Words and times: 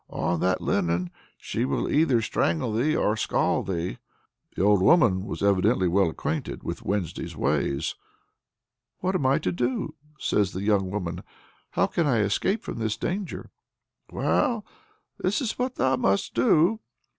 "On 0.09 0.39
that 0.39 0.61
linen 0.61 1.11
she 1.37 1.63
will 1.63 1.87
either 1.87 2.23
strangle 2.23 2.73
thee 2.73 2.95
or 2.95 3.15
scald 3.15 3.67
thee." 3.67 3.99
The 4.55 4.63
old 4.63 4.81
woman 4.81 5.25
was 5.27 5.43
evidently 5.43 5.87
well 5.87 6.09
acquainted 6.09 6.63
with 6.63 6.81
Wednesday's 6.81 7.35
ways. 7.35 7.93
"What 9.01 9.13
am 9.13 9.27
I 9.27 9.37
to 9.37 9.51
do?" 9.51 9.93
says 10.17 10.53
the 10.53 10.63
young 10.63 10.89
woman. 10.89 11.21
"How 11.73 11.85
can 11.85 12.07
I 12.07 12.21
escape 12.21 12.63
from 12.63 12.79
this 12.79 12.97
danger?" 12.97 13.51
"Well, 14.11 14.65
this 15.19 15.39
is 15.39 15.59
what 15.59 15.75
thou 15.75 15.97
must 15.97 16.33
do. 16.33 16.79